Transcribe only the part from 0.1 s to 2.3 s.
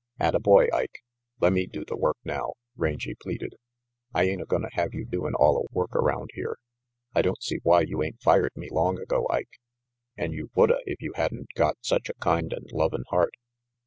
"Atta boy, Ike, lemme do the work